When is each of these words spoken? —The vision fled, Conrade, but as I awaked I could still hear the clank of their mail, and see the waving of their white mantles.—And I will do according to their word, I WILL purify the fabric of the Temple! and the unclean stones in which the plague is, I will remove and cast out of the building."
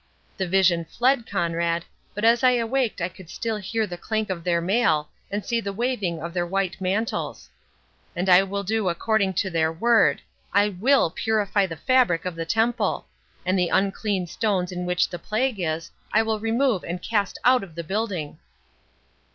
—The 0.37 0.47
vision 0.47 0.83
fled, 0.85 1.27
Conrade, 1.27 1.83
but 2.15 2.25
as 2.25 2.43
I 2.43 2.53
awaked 2.53 3.01
I 3.01 3.07
could 3.07 3.29
still 3.29 3.57
hear 3.57 3.85
the 3.85 3.99
clank 3.99 4.31
of 4.31 4.43
their 4.43 4.59
mail, 4.59 5.09
and 5.29 5.45
see 5.45 5.61
the 5.61 5.71
waving 5.71 6.19
of 6.23 6.33
their 6.33 6.43
white 6.47 6.81
mantles.—And 6.81 8.27
I 8.27 8.41
will 8.41 8.63
do 8.63 8.89
according 8.89 9.35
to 9.35 9.51
their 9.51 9.71
word, 9.71 10.19
I 10.55 10.69
WILL 10.69 11.11
purify 11.11 11.67
the 11.67 11.77
fabric 11.77 12.25
of 12.25 12.33
the 12.35 12.45
Temple! 12.45 13.05
and 13.45 13.59
the 13.59 13.69
unclean 13.69 14.25
stones 14.25 14.71
in 14.71 14.87
which 14.87 15.07
the 15.07 15.19
plague 15.19 15.59
is, 15.59 15.91
I 16.11 16.23
will 16.23 16.39
remove 16.39 16.83
and 16.83 16.99
cast 16.99 17.37
out 17.45 17.63
of 17.63 17.75
the 17.75 17.83
building." 17.83 18.39